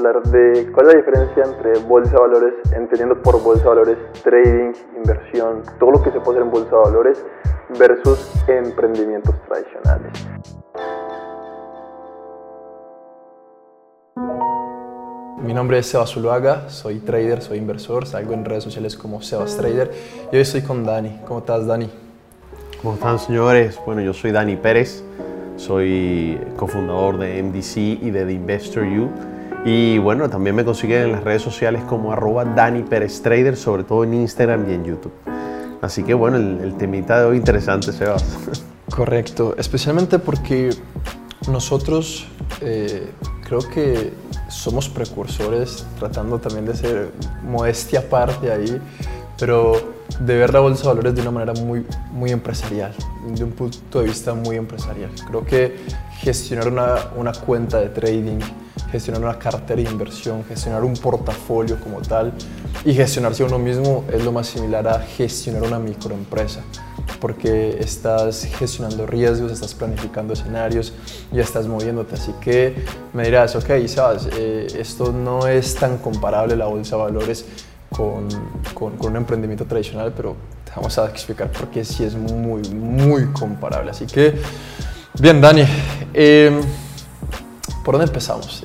[0.00, 3.98] hablar de cuál es la diferencia entre bolsa de valores, entendiendo por bolsa de valores
[4.22, 7.24] trading, inversión, todo lo que se puede hacer en bolsa de valores
[7.78, 10.12] versus emprendimientos tradicionales.
[15.42, 19.56] Mi nombre es Sebas Zuluaga, soy trader, soy inversor, salgo en redes sociales como Sebas
[19.56, 19.90] Trader
[20.30, 21.20] y hoy estoy con Dani.
[21.26, 21.90] ¿Cómo estás, Dani?
[22.82, 23.78] ¿Cómo están, señores?
[23.84, 25.02] Bueno, yo soy Dani Pérez,
[25.56, 29.10] soy cofundador de MDC y de The Investor You.
[29.64, 33.84] Y bueno, también me consiguen en las redes sociales como arroba Dani Pérez Trader, sobre
[33.84, 35.12] todo en Instagram y en YouTube.
[35.82, 38.24] Así que bueno, el, temita de hoy interesante, Sebas.
[38.90, 40.70] Correcto, especialmente porque
[41.48, 42.26] nosotros
[42.62, 43.10] eh,
[43.44, 44.12] creo que
[44.48, 48.80] somos precursores, tratando también de ser modestia aparte ahí,
[49.38, 49.72] pero
[50.18, 52.92] de ver la bolsa de valores de una manera muy, muy empresarial,
[53.26, 55.10] de un punto de vista muy empresarial.
[55.26, 55.76] Creo que
[56.18, 58.40] gestionar una, una cuenta de trading,
[58.90, 62.32] gestionar una cartera de inversión, gestionar un portafolio como tal
[62.84, 66.62] y gestionarse uno mismo es lo más similar a gestionar una microempresa
[67.20, 70.92] porque estás gestionando riesgos, estás planificando escenarios
[71.32, 72.14] y estás moviéndote.
[72.14, 72.74] Así que
[73.12, 77.44] me dirás, ok, sabes, eh, esto no es tan comparable la bolsa de valores
[77.90, 78.28] con,
[78.74, 83.26] con, un emprendimiento tradicional, pero te vamos a explicar por qué sí es muy, muy
[83.26, 83.90] comparable.
[83.90, 84.34] Así que,
[85.18, 85.64] bien, Dani,
[86.14, 86.60] eh,
[87.90, 88.62] ¿por dónde empezamos?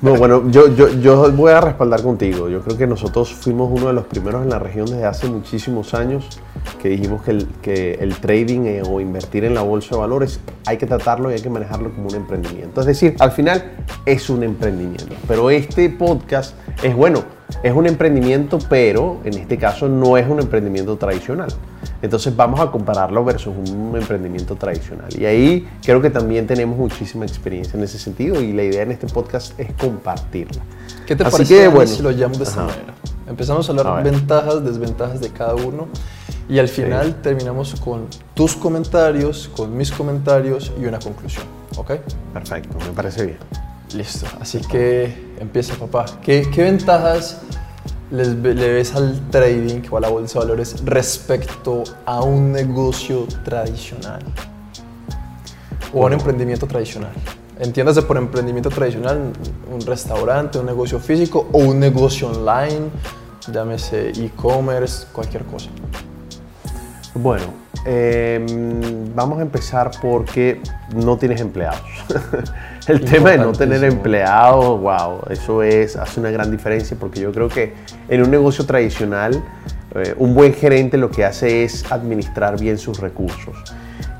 [0.00, 2.48] No, bueno, yo, yo, yo voy a respaldar contigo.
[2.48, 5.92] Yo creo que nosotros fuimos uno de los primeros en la región desde hace muchísimos
[5.92, 6.26] años
[6.80, 10.40] que dijimos que el, que el trading eh, o invertir en la bolsa de valores
[10.64, 12.80] hay que tratarlo y hay que manejarlo como un emprendimiento.
[12.80, 13.62] Es decir, al final
[14.06, 15.14] es un emprendimiento.
[15.28, 17.24] Pero este podcast es bueno,
[17.62, 21.48] es un emprendimiento, pero en este caso no es un emprendimiento tradicional.
[22.02, 25.08] Entonces vamos a compararlo versus un emprendimiento tradicional.
[25.18, 28.92] Y ahí creo que también tenemos muchísima experiencia en ese sentido y la idea en
[28.92, 30.62] este podcast es compartirla.
[31.06, 32.94] ¿Qué te parece bueno, si lo llamamos de esta manera?
[33.28, 35.88] Empezamos a hablar de ventajas, desventajas de cada uno
[36.48, 41.44] y al final terminamos con tus comentarios, con mis comentarios y una conclusión.
[41.76, 41.92] ¿Ok?
[42.32, 43.38] Perfecto, me parece bien.
[43.94, 46.06] Listo, así que empieza papá.
[46.22, 47.40] ¿Qué, qué ventajas
[48.10, 54.22] le ves al trading o a la bolsa de valores respecto a un negocio tradicional
[55.92, 57.12] o a un emprendimiento tradicional?
[57.58, 59.32] Entiéndase por emprendimiento tradicional
[59.72, 62.90] un restaurante, un negocio físico o un negocio online,
[63.50, 65.70] llámese e-commerce, cualquier cosa.
[67.14, 67.44] Bueno,
[67.86, 70.60] em, vamos a empezar porque
[70.94, 71.80] no tienes empleados.
[72.88, 77.32] El tema de no tener empleados, wow, eso es, hace una gran diferencia porque yo
[77.32, 77.74] creo que
[78.08, 79.42] en un negocio tradicional,
[79.96, 83.56] eh, un buen gerente lo que hace es administrar bien sus recursos.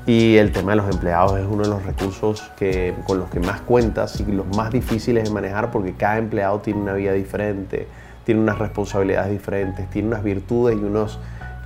[0.05, 3.39] Y el tema de los empleados es uno de los recursos que, con los que
[3.39, 7.87] más cuentas y los más difíciles de manejar porque cada empleado tiene una vida diferente,
[8.25, 11.19] tiene unas responsabilidades diferentes, tiene unas virtudes y unos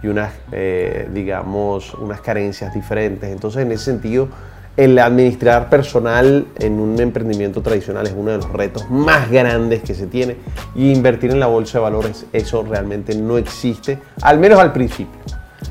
[0.03, 3.31] y unas, eh, digamos, unas carencias diferentes.
[3.31, 4.29] Entonces, en ese sentido,
[4.78, 9.94] el administrar personal en un emprendimiento tradicional es uno de los retos más grandes que
[9.94, 10.38] se tiene
[10.76, 15.20] y invertir en la bolsa de valores, eso realmente no existe, al menos al principio.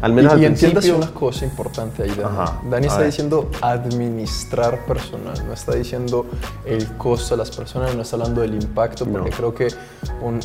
[0.03, 2.71] Al menos y, al y una cosa importante ahí, Dani.
[2.71, 6.27] Dani está diciendo administrar personal, no está diciendo
[6.65, 9.69] el costo de las personas, no está hablando del impacto, porque creo que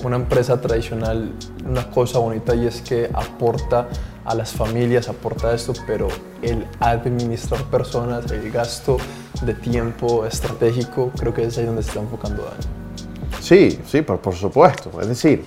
[0.03, 1.31] una empresa tradicional,
[1.65, 3.87] una cosa bonita y es que aporta
[4.25, 6.07] a las familias, aporta esto, pero
[6.41, 8.97] el administrar personas, el gasto
[9.41, 13.39] de tiempo estratégico, creo que es ahí donde se está enfocando Dani.
[13.39, 14.89] Sí, sí, por, por supuesto.
[14.99, 15.43] Es decir,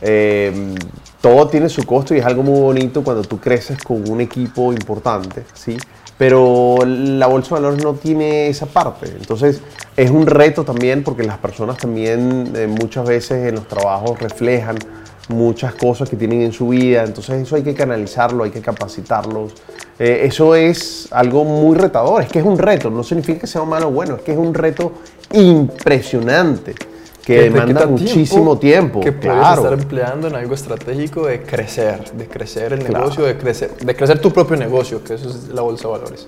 [0.00, 0.74] eh,
[1.20, 4.72] todo tiene su costo y es algo muy bonito cuando tú creces con un equipo
[4.72, 5.76] importante, ¿sí?
[6.16, 9.06] Pero la bolsa de valores no tiene esa parte.
[9.06, 9.60] Entonces
[9.96, 14.76] es un reto también porque las personas también eh, muchas veces en los trabajos reflejan
[15.28, 17.04] muchas cosas que tienen en su vida.
[17.04, 19.52] Entonces eso hay que canalizarlo, hay que capacitarlos.
[19.98, 22.22] Eh, eso es algo muy retador.
[22.22, 22.90] Es que es un reto.
[22.90, 24.16] No significa que sea malo o bueno.
[24.16, 24.92] Es que es un reto
[25.32, 26.74] impresionante
[27.24, 32.72] que, demanda muchísimo tiempo, que puedes estar empleando en algo estratégico de crecer, de crecer
[32.72, 35.92] el negocio, de crecer, de crecer tu propio negocio, que eso es la bolsa de
[35.92, 36.26] valores.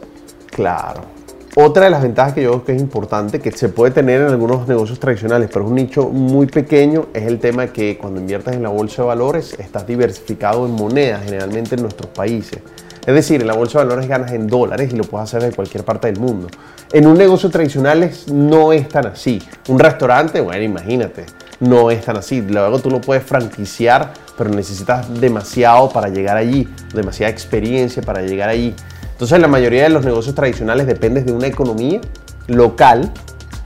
[0.51, 1.20] Claro.
[1.57, 4.29] Otra de las ventajas que yo creo que es importante, que se puede tener en
[4.29, 8.21] algunos negocios tradicionales, pero es un nicho muy pequeño, es el tema de que cuando
[8.21, 12.61] inviertas en la bolsa de valores estás diversificado en monedas, generalmente en nuestros países.
[13.05, 15.53] Es decir, en la bolsa de valores ganas en dólares y lo puedes hacer de
[15.53, 16.47] cualquier parte del mundo.
[16.93, 19.43] En un negocio tradicional no es tan así.
[19.67, 21.27] Un restaurante, bueno, imagínate,
[21.59, 22.43] no es tan así.
[22.43, 28.51] Luego tú lo puedes franquiciar, pero necesitas demasiado para llegar allí, demasiada experiencia para llegar
[28.51, 28.73] allí.
[29.21, 32.01] Entonces la mayoría de los negocios tradicionales dependes de una economía
[32.47, 33.13] local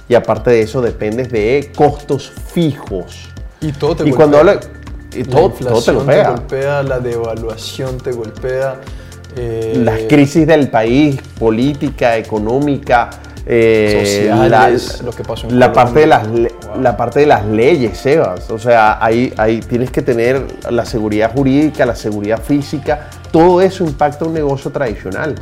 [0.08, 3.28] y aparte de eso dependes de costos fijos.
[3.60, 4.16] Y todo te y golpea.
[4.16, 4.60] cuando habla,
[5.14, 6.30] y La todo, te golpea.
[6.30, 8.80] golpea, la devaluación te golpea.
[9.36, 13.10] eh, Las crisis del país, política, económica,
[13.46, 16.48] eh, Sociales, lo que pasó en la parte de las Wow.
[16.80, 18.50] la parte de las leyes, Sebas.
[18.50, 23.10] O sea, ahí, ahí tienes que tener la seguridad jurídica, la seguridad física.
[23.30, 25.34] Todo eso impacta un negocio tradicional.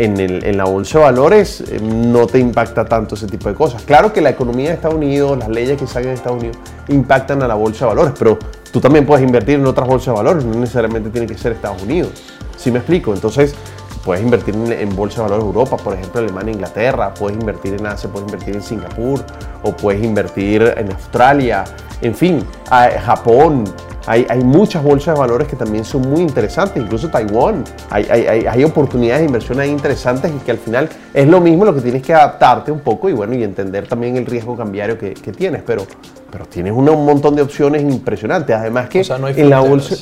[0.00, 3.56] En, el- en la bolsa de valores eh, no te impacta tanto ese tipo de
[3.56, 3.82] cosas.
[3.82, 6.56] Claro que la economía de Estados Unidos, las leyes que salen de Estados Unidos
[6.86, 8.38] impactan a la bolsa de valores, pero
[8.70, 11.82] tú también puedes invertir en otras bolsas de valores, no necesariamente tiene que ser Estados
[11.82, 12.10] Unidos.
[12.56, 13.12] ¿Sí me explico?
[13.12, 13.56] Entonces,
[14.04, 17.74] puedes invertir en, en bolsa de valores de Europa, por ejemplo, Alemania, Inglaterra, puedes invertir
[17.74, 19.24] en Asia, puedes invertir en Singapur,
[19.62, 21.64] o puedes invertir en Australia,
[22.02, 23.64] en fin, a- Japón.
[24.06, 27.62] Hay, hay muchas bolsas de valores que también son muy interesantes, incluso Taiwán.
[27.90, 31.66] Hay, hay- hay- oportunidades de inversión ahí interesantes y que al final es lo mismo
[31.66, 34.96] lo que tienes que adaptarte un poco y bueno, y entender también el riesgo cambiario
[34.96, 35.82] que, que tienes, pero,
[36.30, 38.56] pero tienes una- un montón de opciones impresionantes.
[38.56, 39.94] Además que O sea, no hay en la bolsa...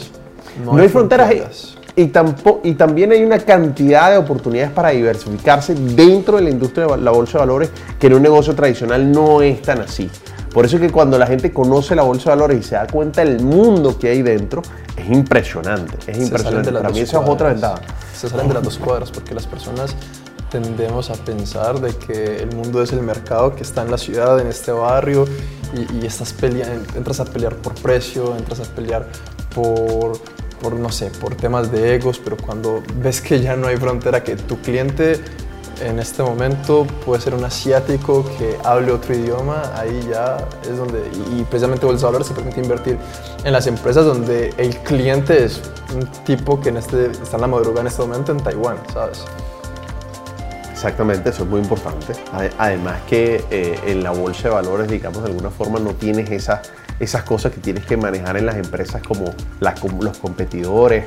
[0.64, 1.75] No No, hay fronteras, fronteras.
[1.96, 6.86] Y, tampo- y también hay una cantidad de oportunidades para diversificarse dentro de la industria
[6.86, 10.10] de la bolsa de valores que en un negocio tradicional no es tan así.
[10.52, 12.86] Por eso es que cuando la gente conoce la bolsa de valores y se da
[12.86, 14.62] cuenta del mundo que hay dentro,
[14.96, 15.96] es impresionante.
[16.06, 16.72] Es se impresionante.
[16.72, 17.80] Para mí esa es otra ventaja.
[18.14, 19.94] Se salen de las dos cuadras porque las personas
[20.50, 24.38] tendemos a pensar de que el mundo es el mercado que está en la ciudad,
[24.40, 25.26] en este barrio,
[25.74, 29.06] y, y estás pelea- entras a pelear por precio, entras a pelear
[29.54, 30.12] por,
[30.60, 34.22] por, no sé, por temas de egos, pero cuando ves que ya no hay frontera,
[34.24, 35.20] que tu cliente
[35.84, 41.00] en este momento puede ser un asiático que hable otro idioma, ahí ya es donde,
[41.36, 42.96] y, precisamente Bolsa Valores se permite invertir
[43.44, 45.60] en las empresas donde el cliente es
[45.94, 49.24] un tipo que en este, está en la madrugada en este momento en Taiwán, ¿sabes?
[50.72, 52.12] Exactamente, eso es muy importante.
[52.32, 56.30] Ade- Además que eh, en la bolsa de valores, digamos, de alguna forma no tienes
[56.30, 56.60] esas,
[57.00, 59.34] esas cosas que tienes que manejar en las empresas como
[60.00, 61.04] los competidores,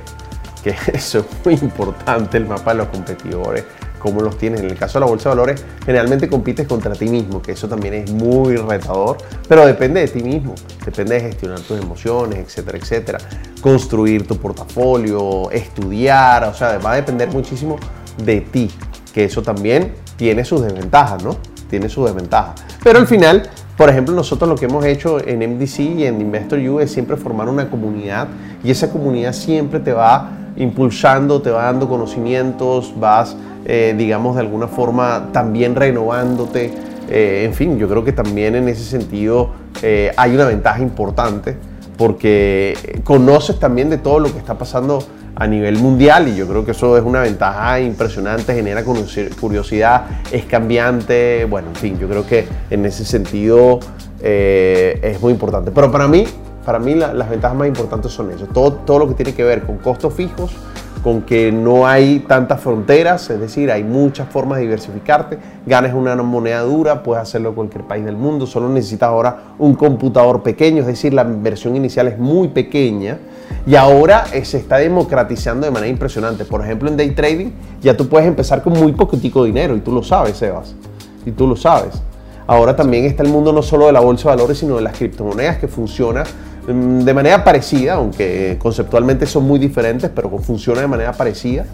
[0.63, 3.63] que eso es muy importante, el mapa de los competidores,
[3.99, 4.61] cómo los tienes.
[4.61, 7.67] En el caso de la bolsa de valores, generalmente compites contra ti mismo, que eso
[7.67, 12.77] también es muy retador, pero depende de ti mismo, depende de gestionar tus emociones, etcétera,
[12.77, 13.19] etcétera,
[13.61, 17.77] construir tu portafolio, estudiar, o sea, va a depender muchísimo
[18.23, 18.71] de ti,
[19.13, 21.37] que eso también tiene sus desventajas, ¿no?
[21.69, 22.61] Tiene sus desventajas.
[22.83, 23.49] Pero al final,
[23.79, 27.15] por ejemplo, nosotros lo que hemos hecho en MDC y en Investor U es siempre
[27.15, 28.27] formar una comunidad
[28.61, 34.41] y esa comunidad siempre te va impulsando, te va dando conocimientos, vas, eh, digamos, de
[34.41, 36.73] alguna forma también renovándote.
[37.09, 41.55] Eh, en fin, yo creo que también en ese sentido eh, hay una ventaja importante
[41.97, 45.01] porque conoces también de todo lo que está pasando
[45.35, 50.45] a nivel mundial y yo creo que eso es una ventaja impresionante, genera curiosidad, es
[50.45, 53.79] cambiante, bueno, en fin, yo creo que en ese sentido
[54.21, 55.71] eh, es muy importante.
[55.71, 56.25] Pero para mí,
[56.65, 59.43] para mí la- las ventajas más importantes son eso, todo, todo lo que tiene que
[59.43, 60.51] ver con costos fijos,
[61.03, 66.13] con que no hay tantas fronteras, es decir, hay muchas formas de diversificarte, ganes una
[66.17, 70.81] moneda dura, puedes hacerlo en cualquier país del mundo, solo necesitas ahora un computador pequeño,
[70.81, 73.17] es decir, la inversión inicial es muy pequeña
[73.65, 76.45] y ahora eh, se está democratizando de manera impresionante.
[76.45, 77.51] Por ejemplo, en day trading
[77.81, 80.73] ya tú puedes empezar con muy poquitico dinero y tú lo sabes, Sebas,
[81.25, 82.01] y tú lo sabes.
[82.47, 84.97] Ahora también está el mundo no solo de la bolsa de valores, sino de las
[84.97, 86.23] criptomonedas que funciona
[86.67, 91.65] mm, de manera parecida, aunque conceptualmente son muy diferentes, pero funciona de manera parecida.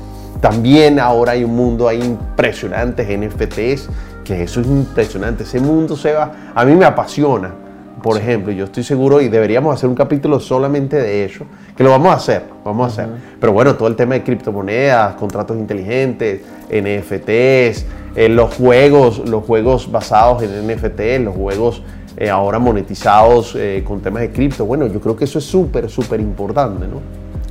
[0.41, 3.87] También ahora hay un mundo ahí impresionante, NFTs,
[4.25, 5.43] que eso es impresionante.
[5.43, 7.64] Ese mundo, Seba, a mí me apasiona.
[8.03, 11.89] Por ejemplo, yo estoy seguro y deberíamos hacer un capítulo solamente de eso, que lo
[11.91, 13.09] vamos a hacer, vamos a hacer.
[13.39, 17.85] Pero bueno, todo el tema de criptomonedas, contratos inteligentes, NFTs,
[18.15, 21.81] eh, los juegos, los juegos basados en NFT, los juegos
[22.17, 24.65] eh, ahora monetizados eh, con temas de cripto.
[24.65, 27.01] Bueno, yo creo que eso es súper, súper importante, ¿no?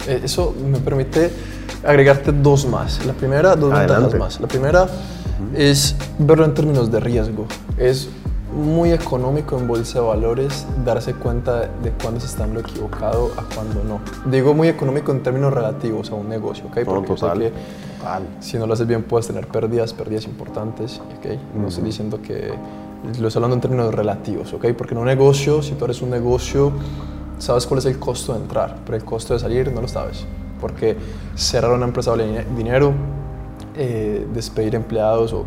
[0.09, 1.31] Eh, Eso me permite
[1.85, 3.05] agregarte dos más.
[3.05, 3.93] La primera, dos Adelante.
[3.95, 4.41] ventajas más.
[4.41, 4.87] La primera
[5.55, 7.47] es verlo en términos de riesgo.
[7.77, 8.09] Es
[8.55, 13.31] muy económico en bolsa de valores darse cuenta de cuándo se está en lo equivocado
[13.37, 14.01] a cuándo no.
[14.31, 16.77] Digo muy económico en términos relativos a un negocio, ¿ok?
[16.79, 17.53] No, Porque yo sé total, que
[17.99, 18.23] total.
[18.41, 21.39] si no lo haces bien puedes tener pérdidas, pérdidas importantes, ¿ok?
[21.61, 22.55] No estoy diciendo que...
[23.21, 24.67] Lo estoy hablando en términos relativos, ¿ok?
[24.79, 26.73] Porque en un negocio, si tú eres un negocio,
[27.39, 30.25] sabes cuál es el costo de entrar, pero el costo de salir no lo sabes.
[30.59, 30.97] Porque
[31.35, 32.93] cerrar una empresa vale dine- dinero,
[33.77, 35.45] eh, despedir empleados o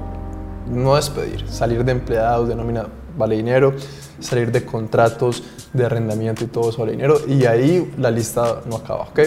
[0.69, 3.73] no despedir, salir de empleados de nómina vale dinero,
[4.19, 5.43] salir de contratos
[5.73, 9.19] de arrendamiento y todo eso vale dinero y ahí la lista no acaba, ¿ok?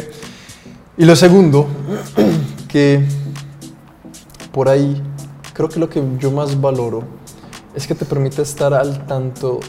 [0.96, 1.66] Y lo segundo,
[2.68, 3.04] que
[4.52, 5.02] por ahí
[5.52, 7.02] creo que lo que yo más valoro
[7.74, 9.60] es que te permite estar al tanto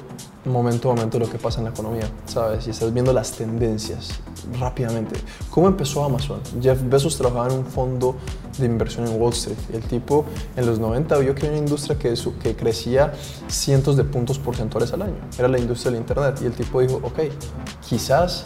[0.46, 2.66] momento a momento de lo que pasa en la economía, ¿sabes?
[2.68, 4.20] Y estás viendo las tendencias
[4.60, 5.20] rápidamente.
[5.50, 6.42] ¿Cómo empezó Amazon?
[6.62, 8.16] Jeff Bezos trabajaba en un fondo
[8.58, 9.58] de inversión en Wall Street.
[9.74, 13.14] El tipo en los 90 vio que había una industria que crecía
[13.48, 15.16] cientos de puntos porcentuales al año.
[15.38, 16.40] Era la industria del Internet.
[16.42, 17.20] Y el tipo dijo, ok,
[17.88, 18.46] quizás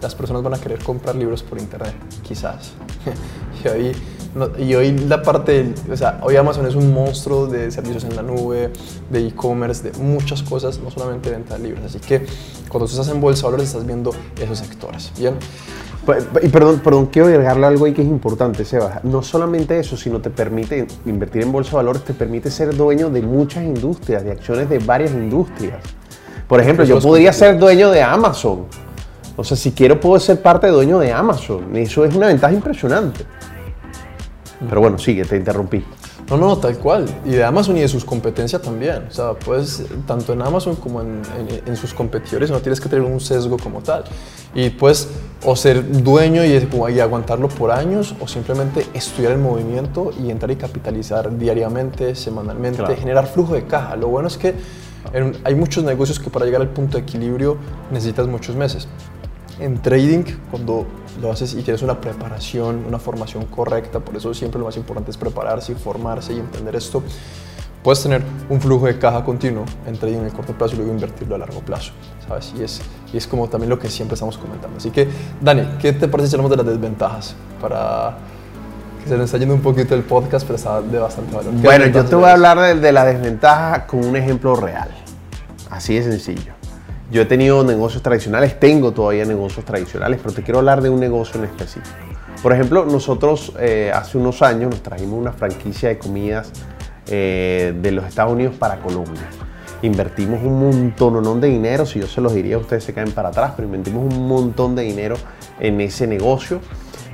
[0.00, 1.94] las personas van a querer comprar libros por Internet.
[2.22, 2.72] Quizás.
[3.64, 3.92] y ahí
[4.58, 8.22] y hoy la parte, o sea, hoy Amazon es un monstruo de servicios en la
[8.22, 8.70] nube,
[9.10, 11.84] de e-commerce, de muchas cosas, no solamente venta de libros.
[11.84, 12.26] Así que
[12.68, 15.12] cuando tú estás en bolsa de valores estás viendo esos sectores.
[15.18, 15.34] Bien.
[16.42, 19.00] Y perdón, perdón, quiero agregarle algo ahí que es importante, Seba.
[19.02, 23.10] No solamente eso, sino te permite invertir en bolsa de valores, te permite ser dueño
[23.10, 25.82] de muchas industrias, de acciones de varias industrias.
[26.46, 28.66] Por ejemplo, yo podría ser dueño de Amazon.
[29.36, 31.76] O sea, si quiero puedo ser parte de dueño de Amazon.
[31.76, 33.24] Y eso es una ventaja impresionante.
[34.68, 35.84] Pero bueno, sigue, te interrumpí.
[36.30, 37.06] No, no, tal cual.
[37.24, 39.04] Y de Amazon y de sus competencias también.
[39.08, 43.20] O sea, pues tanto en Amazon como en, sus competidores no tienes que tener un
[43.20, 44.04] sesgo como tal.
[44.54, 45.08] Y pues
[45.44, 50.50] o ser dueño y, y, aguantarlo por años o simplemente estudiar el movimiento y entrar
[50.50, 53.94] y capitalizar diariamente, semanalmente, generar flujo de caja.
[53.96, 54.54] Lo bueno es que
[55.44, 57.56] hay muchos negocios que para llegar al punto de equilibrio
[57.90, 58.88] necesitas muchos meses.
[59.58, 60.86] En trading, cuando
[61.20, 65.10] lo haces y tienes una preparación, una formación correcta, por eso siempre lo más importante
[65.10, 67.02] es prepararse y formarse y entender esto,
[67.82, 70.92] puedes tener un flujo de caja continuo en trading en el corto plazo y luego
[70.92, 71.92] invertirlo a largo plazo,
[72.26, 72.52] ¿sabes?
[72.58, 72.82] Y es,
[73.12, 74.76] y es como también lo que siempre estamos comentando.
[74.76, 75.08] Así que,
[75.40, 78.18] Dani, ¿qué te parece si hablamos de las desventajas para
[79.06, 81.52] se nos está yendo un poquito el podcast, pero está de bastante valor?
[81.54, 84.88] Bueno, yo te voy a hablar de, de la desventaja con un ejemplo real.
[85.70, 86.55] Así de sencillo.
[87.10, 90.98] Yo he tenido negocios tradicionales, tengo todavía negocios tradicionales, pero te quiero hablar de un
[90.98, 91.94] negocio en específico.
[92.42, 96.50] Por ejemplo, nosotros eh, hace unos años nos trajimos una franquicia de comidas
[97.06, 99.22] eh, de los Estados Unidos para Colombia.
[99.82, 103.52] Invertimos un montón de dinero, si yo se los diría, ustedes se caen para atrás,
[103.56, 105.16] pero invertimos un montón de dinero
[105.60, 106.60] en ese negocio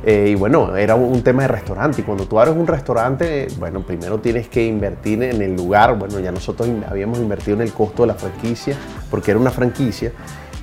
[0.05, 2.01] eh, y bueno, era un tema de restaurante.
[2.01, 5.97] Y cuando tú abres un restaurante, bueno, primero tienes que invertir en el lugar.
[5.97, 8.77] Bueno, ya nosotros habíamos invertido en el costo de la franquicia,
[9.11, 10.13] porque era una franquicia.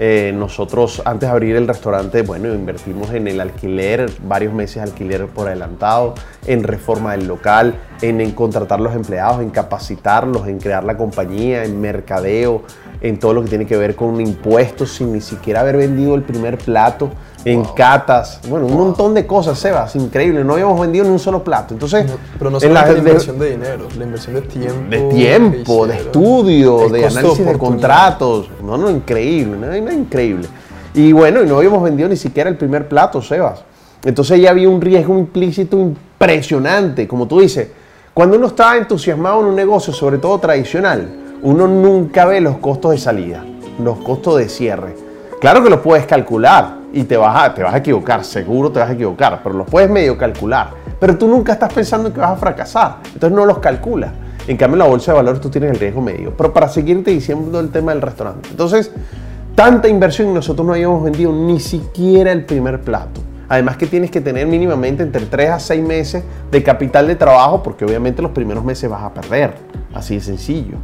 [0.02, 4.84] Eh, nosotros antes de abrir el restaurante, bueno, invertimos en el alquiler, varios meses de
[4.84, 6.16] alquiler por adelantado,
[6.48, 11.66] en reforma del local, en, en contratar los empleados, en capacitarlos, en crear la compañía,
[11.66, 12.64] en mercadeo,
[13.02, 16.24] en todo lo que tiene que ver con impuestos, sin ni siquiera haber vendido el
[16.24, 17.10] primer plato
[17.46, 20.44] en catas, bueno, un montón de cosas, Sebas, increíble.
[20.44, 21.74] No habíamos vendido ni un solo plato.
[21.74, 22.06] Entonces,
[22.38, 24.90] pero no solo la, inversión de dinero, la inversión de tiempo.
[24.90, 28.50] De tiempo, de estudio, de análisis de contratos.
[28.64, 30.48] No, no, increíble, no, no, increíble.
[30.94, 33.64] Y bueno, y no habíamos vendido ni siquiera el primer plato, Sebas.
[34.04, 37.70] Entonces ya había un riesgo implícito impresionante, como tú dices.
[38.14, 41.10] Cuando uno está entusiasmado en un negocio, sobre todo tradicional,
[41.42, 43.46] uno nunca ve los costos de salida,
[43.82, 45.09] los costos de cierre.
[45.40, 48.80] Claro que los puedes calcular, y te vas, a, te vas a equivocar, seguro te
[48.80, 50.72] vas a equivocar, pero los puedes medio calcular.
[51.00, 54.12] Pero tú nunca estás pensando que vas a fracasar, entonces no los calculas.
[54.48, 56.34] En cambio, en la bolsa de valores tú tienes el riesgo medio.
[56.36, 58.50] Pero para seguirte diciendo el tema del restaurante.
[58.50, 58.92] Entonces,
[59.54, 63.22] tanta inversión y nosotros no habíamos vendido ni siquiera el primer plato.
[63.48, 67.62] Además que tienes que tener mínimamente entre 3 a 6 meses de capital de trabajo
[67.62, 69.54] porque obviamente los primeros meses vas a perder.
[69.94, 70.78] Así de sencillo.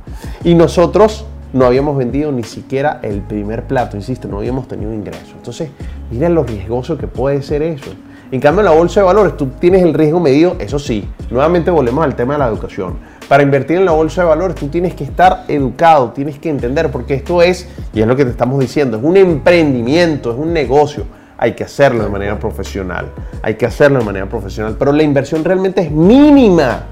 [0.43, 5.35] Y nosotros no habíamos vendido ni siquiera el primer plato, insisto, no habíamos tenido ingreso.
[5.37, 5.69] Entonces,
[6.11, 7.91] mira lo riesgoso que puede ser eso.
[8.29, 11.71] En cambio, en la bolsa de valores tú tienes el riesgo medido, eso sí, nuevamente
[11.71, 12.95] volvemos al tema de la educación.
[13.29, 16.91] Para invertir en la bolsa de valores tú tienes que estar educado, tienes que entender,
[16.91, 20.51] porque esto es, y es lo que te estamos diciendo, es un emprendimiento, es un
[20.51, 21.05] negocio.
[21.37, 25.41] Hay que hacerlo de manera profesional, hay que hacerlo de manera profesional, pero la inversión
[25.41, 26.83] realmente es mínima.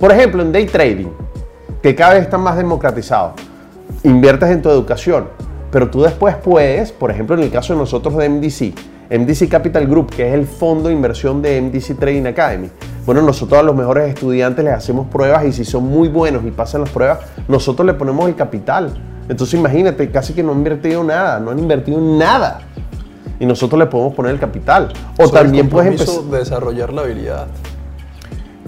[0.00, 1.10] Por ejemplo, en day trading,
[1.80, 3.34] que cada vez está más democratizado
[4.04, 5.28] inviertes en tu educación,
[5.70, 8.74] pero tú después puedes, por ejemplo en el caso de nosotros de MDC,
[9.10, 12.68] MDC Capital Group, que es el fondo de inversión de MDC Trading Academy.
[13.06, 16.50] Bueno, nosotros a los mejores estudiantes les hacemos pruebas y si son muy buenos y
[16.50, 18.92] pasan las pruebas, nosotros le ponemos el capital.
[19.28, 22.60] Entonces imagínate, casi que no han invertido nada, no han invertido nada.
[23.40, 24.92] Y nosotros le podemos poner el capital.
[25.18, 26.24] O también puedes empezar...
[26.24, 27.46] de desarrollar la habilidad.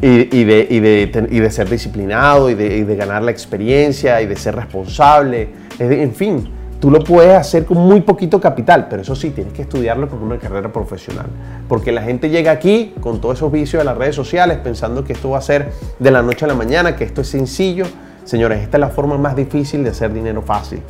[0.03, 4.35] Y, de, y, de, y, de, ser disciplinado y de, ganar la experiencia y de
[4.35, 5.51] ser responsable.
[5.79, 6.49] En fin,
[6.81, 10.23] tú lo puedes hacer con muy poquito capital, pero eso sí, tienes que estudiarlo con
[10.23, 11.27] una carrera profesional.
[11.69, 15.13] Porque la gente llega aquí con todos esos vicios de las redes sociales pensando que
[15.13, 17.85] esto va a ser de la noche a la mañana, que esto es sencillo.
[18.25, 20.81] Señores, esta es la forma más difícil de hacer dinero fácil.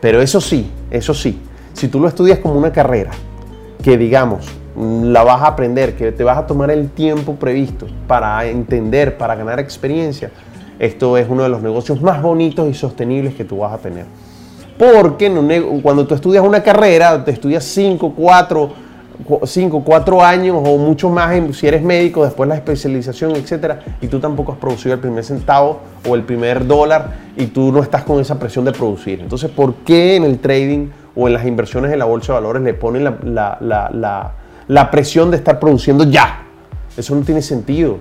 [0.00, 1.40] Pero eso sí, eso sí,
[1.72, 3.10] si tú lo estudias como una carrera,
[3.82, 8.44] que digamos, la vas a aprender, que te vas a tomar el tiempo previsto para
[8.46, 10.30] entender, para ganar experiencia,
[10.78, 14.06] esto es uno de los negocios más bonitos y sostenibles que tú vas a tener.
[14.76, 15.30] Porque
[15.82, 18.72] cuando tú estudias una carrera, te estudias 5, 4,
[19.44, 24.18] 5, 4 años o mucho más si eres médico, después la especialización, etcétera, y tú
[24.18, 25.78] tampoco has producido el primer centavo
[26.08, 29.20] o el primer dólar y tú no estás con esa presión de producir.
[29.20, 32.62] Entonces, ¿por qué en el trading o en las inversiones en la bolsa de valores
[32.62, 34.32] le ponen la,
[34.90, 36.46] presión de estar produciendo ya?
[36.96, 37.98] Eso no tiene sentido.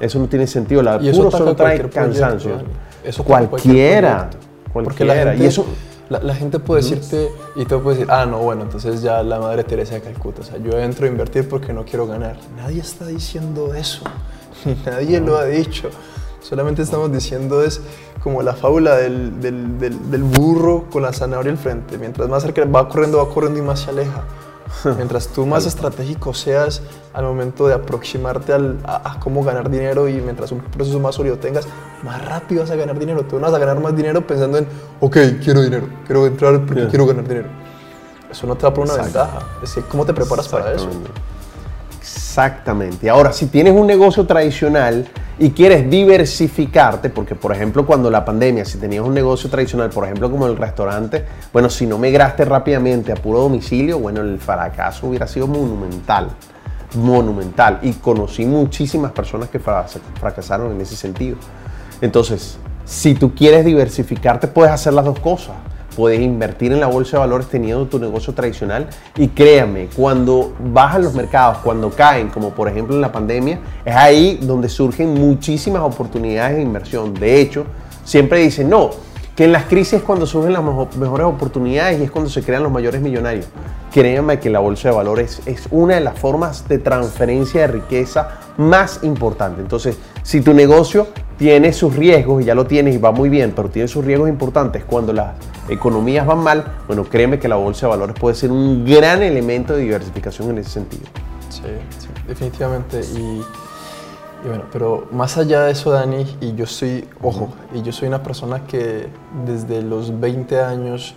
[0.00, 0.82] Eso no tiene sentido.
[0.82, 2.62] La y puro solo trae cansancio.
[3.04, 4.30] eso cualquiera.
[4.72, 5.34] Cualquiera.
[5.34, 5.64] y eso
[6.08, 9.64] la, gente puede decirte y te puede decir, ah, no, bueno, entonces ya la Madre
[9.64, 12.36] Teresa de Calcuta, o sea, yo entro a invertir porque no quiero ganar.
[12.56, 14.04] Nadie está diciendo eso,
[14.86, 15.90] nadie lo ha dicho.
[16.40, 17.82] Solamente estamos diciendo es
[18.22, 21.98] como la fábula del, del, del, burro con la zanahoria al frente.
[21.98, 24.24] Mientras más cerca va corriendo, va corriendo y más se aleja.
[24.96, 26.82] Mientras tú más estratégico seas
[27.12, 31.38] al momento de aproximarte al, a, cómo ganar dinero y mientras un proceso más sólido
[31.38, 31.66] tengas,
[32.02, 33.24] más rápido vas a ganar dinero.
[33.24, 34.66] Tú no vas a ganar más dinero pensando en,
[35.00, 37.48] ok, quiero dinero, quiero entrar porque quiero ganar dinero.
[38.30, 39.38] Eso no te da por una ventaja.
[39.56, 40.88] Es decir, ¿cómo te preparas para eso?
[41.98, 43.08] Exactamente.
[43.08, 45.08] Ahora, si tienes un negocio tradicional
[45.38, 50.04] y quieres diversificarte, porque por ejemplo cuando la pandemia, si tenías un negocio tradicional, por
[50.04, 55.06] ejemplo como el restaurante, bueno, si no migraste rápidamente a puro domicilio, bueno, el fracaso
[55.06, 56.28] hubiera sido monumental,
[56.94, 57.78] monumental.
[57.82, 61.36] Y conocí muchísimas personas que fracasaron en ese sentido.
[62.00, 65.54] Entonces, si tú quieres diversificarte, puedes hacer las dos cosas
[65.98, 68.86] puedes invertir en la bolsa de valores teniendo tu negocio tradicional
[69.16, 73.96] y créame, cuando bajan los mercados, cuando caen, como por ejemplo en la pandemia, es
[73.96, 77.14] ahí donde surgen muchísimas oportunidades de inversión.
[77.14, 77.64] De hecho,
[78.04, 78.90] siempre dicen, no,
[79.34, 82.62] que en las crisis es cuando surgen las mejores oportunidades y es cuando se crean
[82.62, 83.46] los mayores millonarios.
[83.92, 88.38] Créanme que la bolsa de valores es una de las formas de transferencia de riqueza
[88.56, 89.60] más importante.
[89.60, 93.52] Entonces, si tu negocio tiene sus riesgos y ya lo tienes y va muy bien,
[93.54, 95.36] pero tiene sus riesgos importantes cuando las
[95.68, 99.74] economías van mal, bueno, créeme que la bolsa de valores puede ser un gran elemento
[99.74, 101.04] de diversificación en ese sentido.
[101.48, 101.62] Sí,
[101.98, 103.00] sí definitivamente.
[103.00, 103.42] Y,
[104.46, 108.22] bueno, pero más allá de eso, Dani, y yo soy, ojo, y yo soy una
[108.22, 109.08] persona que
[109.44, 111.14] desde los 20 años,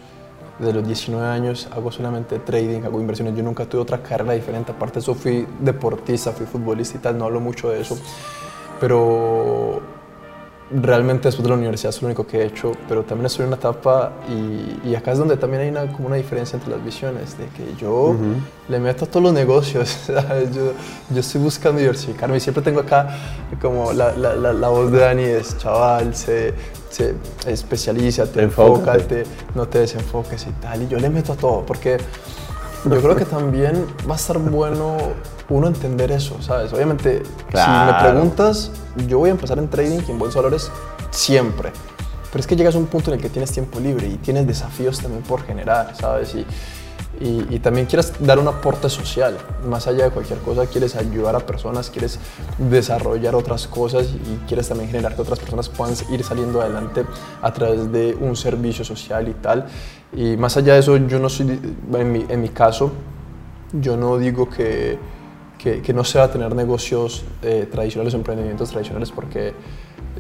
[0.58, 3.36] desde los 19 años, hago solamente trading, hago inversiones.
[3.36, 4.72] Yo nunca tuve otra carrera diferente.
[4.72, 7.98] Aparte de eso, fui deportista, fui futbolista y tal, no hablo mucho de eso.
[8.80, 9.82] Pero
[10.74, 13.48] realmente después de la universidad es lo único que he hecho, pero también estoy en
[13.48, 14.14] una etapa
[14.84, 17.76] y, acá es donde también hay una, como una diferencia entre las visiones, de que
[17.80, 18.16] yo
[18.70, 20.74] le meto a todos los negocios, Yo,
[21.10, 23.18] yo estoy buscando diversificarme y siempre tengo acá
[23.62, 26.54] como la, la, la, voz de Dani es, chaval, se,
[26.90, 29.24] se especialízate, enfócate,
[29.56, 31.98] no te desenfoques y tal, y yo le meto a todo, porque
[32.86, 34.98] yo creo que también va a estar bueno
[35.52, 36.74] uno entender eso, ¿sabes?
[36.74, 38.72] Obviamente, si me preguntas,
[39.08, 40.72] yo voy a empezar en trading y en bolsa de valores
[41.12, 41.72] siempre.
[42.32, 44.48] Pero es que llegas a un punto en el que tienes tiempo libre y tienes
[44.48, 46.34] desafíos también por generar, ¿sabes?
[46.36, 46.46] Y,
[47.20, 49.38] y, también quieres dar un aporte social.
[49.68, 52.18] Más allá de cualquier cosa, quieres ayudar a personas, quieres
[52.58, 57.06] desarrollar otras cosas y quieres también generar que otras personas puedan ir saliendo adelante
[57.42, 59.68] a través de un servicio social y tal.
[60.14, 61.60] Y más allá de eso, yo no soy,
[61.94, 62.92] en mi, en mi caso,
[63.74, 64.98] yo no digo que,
[65.62, 69.54] que, que no se va a tener negocios eh, tradicionales, emprendimientos tradicionales, porque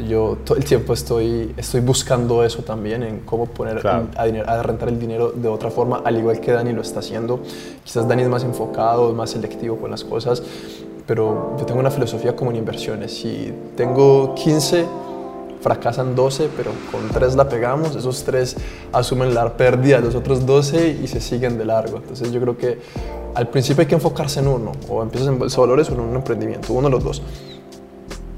[0.08, 4.90] yo todo el tiempo estoy, estoy buscando eso también, en cómo poner a, a, rentar
[4.90, 7.42] el dinero de otra forma, al igual que Dani lo está haciendo.
[7.84, 10.44] Quizás Dani es más enfocado, más selectivo con las cosas,
[11.08, 13.12] pero yo tengo una filosofía como en inversiones.
[13.14, 14.86] Si tengo 15
[15.62, 18.56] fracasan 12, pero con 3 la pegamos, esos 3
[18.94, 21.98] asumen la pérdida de los otros 12 y se siguen de largo.
[21.98, 22.80] Entonces yo creo que
[23.36, 26.00] al principio hay que enfocarse en uno, o empiezas en bolsa de valores o en
[26.02, 27.22] un emprendimiento, uno de los dos.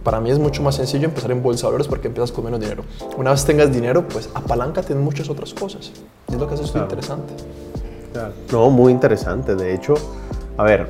[0.04, 2.60] Para mí es mucho más sencillo empezar en bolsa de valores porque empiezas con menos
[2.60, 2.84] dinero.
[3.18, 5.92] Una vez tengas dinero, pues apaláncate en muchas otras cosas.
[6.30, 7.34] Y es lo que hace esto interesante.
[8.52, 9.56] No, muy interesante.
[9.56, 9.96] De hecho,
[10.58, 10.90] a ver,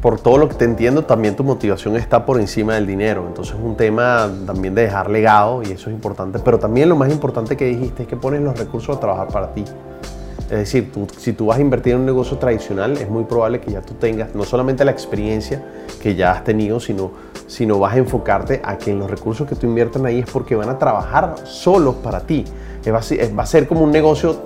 [0.00, 3.24] por todo lo que te entiendo, también tu motivación está por encima del dinero.
[3.26, 6.38] Entonces es un tema también de dejar legado y eso es importante.
[6.38, 9.52] Pero también lo más importante que dijiste es que pones los recursos a trabajar para
[9.52, 9.64] ti.
[10.50, 13.70] Es decir, si tú vas a invertir en un negocio tradicional, es muy probable que
[13.70, 15.62] ya tú tengas no solamente la experiencia
[16.02, 17.12] que ya has tenido, sino,
[17.46, 20.68] sino vas a enfocarte a que los recursos que tú invierten ahí es porque van
[20.68, 22.44] a trabajar solos para ti.
[22.92, 22.98] Va
[23.42, 24.36] a ser como un negocio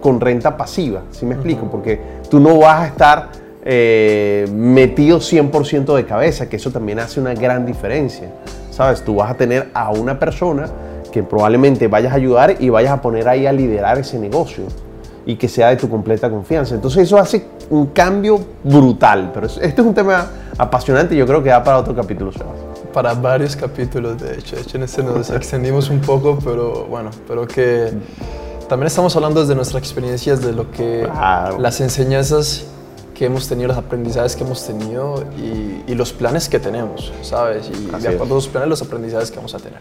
[0.00, 1.66] con renta pasiva, ¿sí me explico?
[1.70, 3.28] Porque tú no vas a estar
[3.62, 8.32] eh, metido 100% de cabeza, que eso también hace una gran diferencia.
[8.70, 9.04] ¿Sabes?
[9.04, 10.66] Tú vas a tener a una persona
[11.12, 14.64] que probablemente vayas a ayudar y vayas a poner ahí a liderar ese negocio
[15.24, 16.74] y que sea de tu completa confianza.
[16.74, 20.26] Entonces eso hace un cambio brutal, pero este es un tema
[20.58, 22.66] apasionante y yo creo que da para otro capítulo, Sebastián.
[22.92, 24.56] para varios capítulos, de hecho.
[24.56, 27.92] De hecho, en este nos extendimos un poco, pero bueno, pero que
[28.68, 31.08] también estamos hablando desde nuestras experiencias, de lo que
[31.58, 32.64] las enseñanzas
[33.14, 37.70] que hemos tenido, los aprendizajes que hemos tenido y, los planes que tenemos, ¿sabes?
[37.70, 39.80] Y de acuerdo a los planes, los aprendizajes que vamos a tener.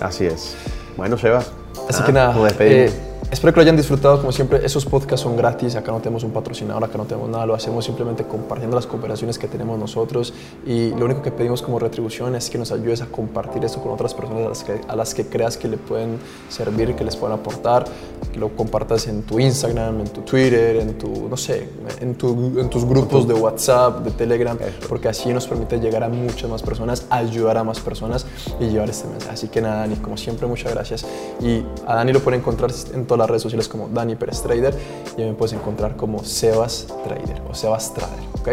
[0.00, 0.56] Así es.
[0.96, 1.52] Bueno, Sebas.
[1.88, 2.90] Así que nada, eh,
[3.30, 4.18] espero que lo hayan disfrutado.
[4.18, 5.76] Como siempre, esos podcasts son gratis.
[5.76, 7.46] Acá no tenemos un patrocinador, acá no tenemos nada.
[7.46, 10.32] Lo hacemos simplemente compartiendo las cooperaciones que tenemos nosotros.
[10.66, 13.92] Y lo único que pedimos como retribución es que nos ayudes a compartir esto con
[13.92, 17.16] otras personas a las que, a las que creas que le pueden servir, que les
[17.16, 17.84] pueden aportar.
[18.32, 21.68] Que lo compartas en tu Instagram, en tu Twitter, en tu, no sé,
[22.00, 24.58] en, tu, en tus grupos de WhatsApp, de Telegram.
[24.88, 28.26] Porque así nos permite llegar a muchas más personas, ayudar a más personas
[28.58, 29.32] y llevar este mensaje.
[29.32, 31.06] Así que nada, Dani, como siempre, muchas gracias.
[31.40, 34.74] Y a Dani lo pueden encontrar en todas las redes sociales como Dani Pérez Trader
[35.16, 38.48] y me puedes encontrar como Sebas Trader o Sebas Trader, ¿ok?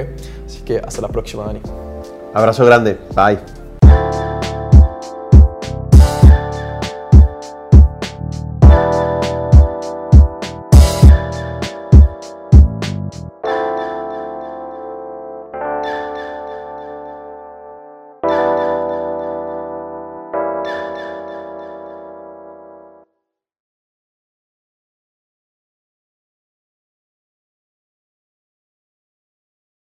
[0.45, 1.61] Así que hasta la próxima, Dani.
[2.33, 3.56] Abrazo grande, bye.